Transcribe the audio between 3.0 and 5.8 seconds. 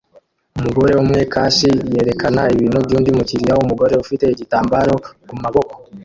mukiriya wumugore ufite igitambaro kumaboko